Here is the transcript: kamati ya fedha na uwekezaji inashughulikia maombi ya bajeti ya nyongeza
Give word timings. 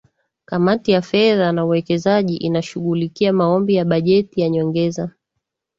kamati 0.45 0.91
ya 0.91 1.01
fedha 1.01 1.51
na 1.51 1.65
uwekezaji 1.65 2.35
inashughulikia 2.37 3.33
maombi 3.33 3.75
ya 3.75 3.85
bajeti 3.85 4.41
ya 4.41 4.49
nyongeza 4.49 5.11